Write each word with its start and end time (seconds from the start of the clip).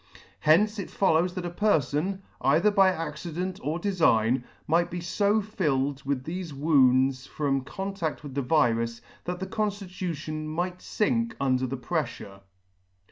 Hence 0.39 0.79
it 0.79 0.89
follows 0.89 1.35
that 1.35 1.45
a 1.45 1.51
perfon, 1.51 2.23
either 2.41 2.71
by 2.71 2.89
accident 2.89 3.59
or 3.61 3.79
defign, 3.79 4.43
might 4.65 4.89
be 4.89 4.99
fo 4.99 5.41
filled 5.43 6.01
with 6.05 6.23
thefe 6.25 6.53
wounds 6.53 7.27
from 7.27 7.63
contaCt 7.63 8.23
with 8.23 8.33
the 8.33 8.41
virus, 8.41 9.03
that 9.25 9.39
the 9.39 9.45
conffitution 9.45 10.47
might 10.47 10.81
fink 10.81 11.35
under 11.39 11.67
the 11.67 11.77
preffure. 11.77 12.39